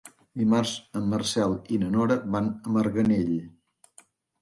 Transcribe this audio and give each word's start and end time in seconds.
Dimarts 0.41 0.71
en 1.01 1.05
Marcel 1.11 1.55
i 1.77 1.81
na 1.83 1.91
Nora 1.99 2.19
van 2.39 2.53
a 2.57 2.77
Marganell. 2.81 3.33